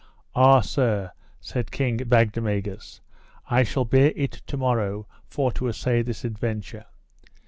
Ah 0.33 0.61
sir, 0.61 1.11
said 1.39 1.69
King 1.69 1.97
Bagdemagus, 1.97 3.01
I 3.51 3.61
shall 3.61 3.87
it 3.93 4.15
bear 4.15 4.27
to 4.29 4.57
morrow 4.57 5.05
for 5.27 5.51
to 5.51 5.67
assay 5.69 6.01
this 6.01 6.25
adventure. 6.25 6.85